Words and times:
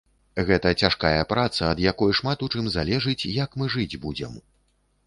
Гэта 0.47 0.71
цяжкая 0.83 1.27
праца, 1.33 1.61
ад 1.73 1.83
якой 1.91 2.17
шмат 2.21 2.37
у 2.49 2.51
чым 2.55 2.73
залежыць, 2.79 3.19
як 3.45 3.49
мы 3.63 3.73
жыць 3.77 3.99
будзем. 4.09 4.33